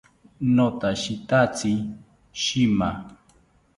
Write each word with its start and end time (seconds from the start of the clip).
Notashitatzi 0.55 1.73
shima 2.41 2.89